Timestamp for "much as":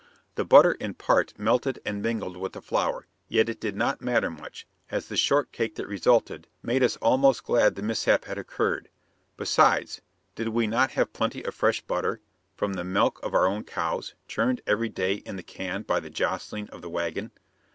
4.31-5.07